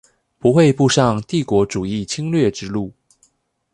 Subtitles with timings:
[0.39, 2.91] 不會步上帝國主義侵略之路